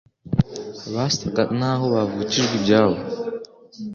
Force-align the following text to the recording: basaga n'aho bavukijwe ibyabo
basaga 0.93 1.41
n'aho 1.57 1.85
bavukijwe 1.93 2.53
ibyabo 2.59 2.97